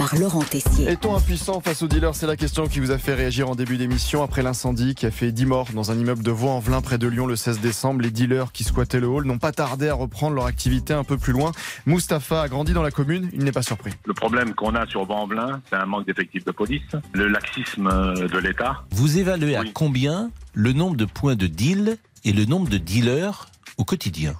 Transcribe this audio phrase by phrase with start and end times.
[0.00, 0.88] par Laurent Tessier.
[0.88, 3.76] Est-on impuissant face aux dealers C'est la question qui vous a fait réagir en début
[3.76, 7.06] d'émission après l'incendie qui a fait 10 morts dans un immeuble de Vaux-en-Velin près de
[7.06, 8.00] Lyon le 16 décembre.
[8.00, 11.18] Les dealers qui squattaient le hall n'ont pas tardé à reprendre leur activité un peu
[11.18, 11.52] plus loin.
[11.84, 13.92] Mustapha a grandi dans la commune, il n'est pas surpris.
[14.06, 18.26] Le problème qu'on a sur Vaux-en-Velin, c'est un manque d'effectifs de police, le laxisme euh,
[18.26, 18.84] de l'État.
[18.92, 23.50] Vous évaluez à combien le nombre de points de deal et le nombre de dealers
[23.76, 24.34] au quotidien?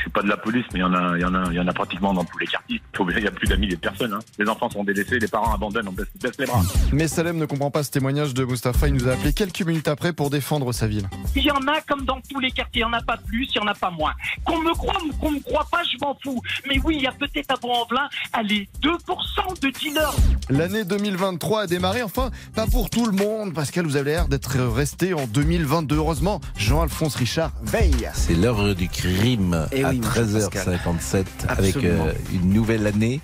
[0.00, 1.44] Je suis pas de la police, mais il y en a, il y en a,
[1.50, 2.80] il y en a pratiquement dans tous les quartiers.
[2.98, 4.14] Il y a plus d'un millier de personnes.
[4.14, 4.18] hein.
[4.38, 6.62] Les enfants sont délaissés, les parents abandonnent, on baisse, baisse les bras.
[6.92, 8.88] Mais Salem ne comprend pas ce témoignage de Mustapha.
[8.88, 11.08] Il nous a appelé quelques minutes après pour défendre sa ville.
[11.36, 13.46] Il y en a comme dans tous les quartiers, il n'y en a pas plus,
[13.54, 14.12] il n'y en a pas moins.
[14.44, 16.40] Qu'on me croit ou qu'on me croit pas, je m'en fous.
[16.66, 20.14] Mais oui, il y a peut-être à Vaux-en-Velin, allez, 2% de dealers.
[20.48, 23.52] L'année 2023 a démarré, enfin, pas pour tout le monde.
[23.54, 25.96] Pascal, vous avez l'air d'être resté en 2022.
[25.96, 28.08] Heureusement, Jean-Alphonse Richard veille.
[28.14, 33.20] C'est l'heure du crime à oui, mon cher 13h57 avec euh, une nouvelle année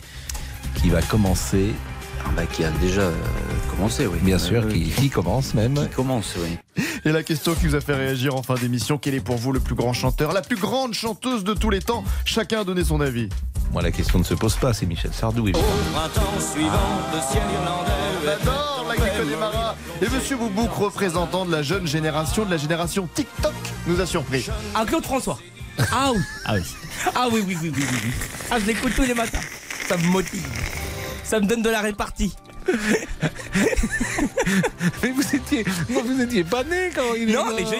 [0.75, 1.73] qui va commencer,
[2.25, 3.13] Ah bah, qui a déjà euh,
[3.71, 4.19] commencé, oui.
[4.23, 5.75] bien Euh, sûr, qui, qui commence même.
[5.75, 6.59] qui commence, oui.
[7.05, 9.53] Et la question qui vous a fait réagir en fin d'émission, quel est pour vous
[9.53, 12.03] le plus grand chanteur, la plus grande chanteuse de tous les temps?
[12.25, 13.29] Chacun a donné son avis.
[13.73, 15.47] Moi, la question ne se pose pas, c'est Michel Sardou.
[15.49, 15.63] évidemment.
[18.25, 19.75] J'adore la Griffe des Maras.
[20.03, 23.53] Et Monsieur Boubouk, représentant de la jeune génération, de la génération TikTok,
[23.87, 24.47] nous a surpris.
[24.75, 25.39] Ah, Claude François.
[25.93, 26.21] Ah oui.
[26.45, 26.63] Ah oui.
[27.15, 27.85] Ah oui, oui, oui, oui.
[28.51, 29.41] Ah, je l'écoute tous les matins.
[29.89, 30.47] Ça me motive.
[31.25, 32.35] Ça me donne de la répartie.
[35.03, 37.77] Mais vous étiez, non, vous étiez pas né quand il est Non, mais je dis.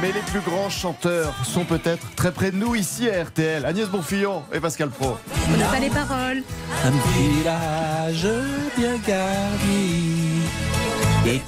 [0.00, 3.64] Mais les plus grands chanteurs sont peut-être très près de nous ici à RTL.
[3.64, 5.16] Agnès Bonfillon et Pascal Pro.
[5.52, 6.42] On n'a pas les paroles.
[6.84, 8.26] Un village
[8.76, 10.21] bien garni.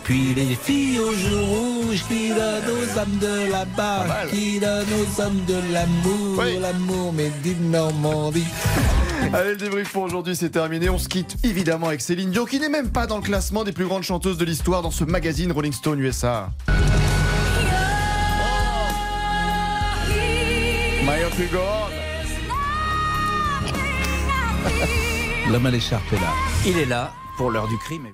[0.04, 4.28] Puis les filles aux joues rouges qui donnent aux âmes de là-bas, mal.
[4.28, 6.58] qui donnent aux hommes de l'amour, Oui.
[6.60, 8.44] l'amour, mais dit Normandie.
[9.32, 10.90] Allez, le débrief pour aujourd'hui, c'est terminé.
[10.90, 13.72] On se quitte évidemment avec Céline Dion, qui n'est même pas dans le classement des
[13.72, 16.50] plus grandes chanteuses de l'histoire dans ce magazine Rolling Stone USA.
[21.06, 21.90] Maya Fugor.
[25.50, 26.32] L'homme à l'écharpe est là.
[26.66, 28.08] Il est là pour l'heure du crime.